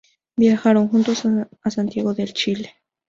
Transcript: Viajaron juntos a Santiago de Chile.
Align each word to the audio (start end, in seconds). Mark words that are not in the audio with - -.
Viajaron 0.35 0.87
juntos 0.87 1.25
a 1.27 1.69
Santiago 1.69 2.15
de 2.15 2.25
Chile. 2.33 2.73